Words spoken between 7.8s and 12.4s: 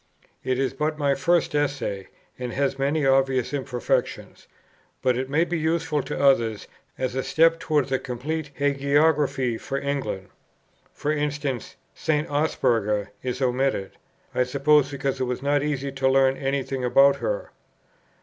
a complete hagiography for England. For instance St.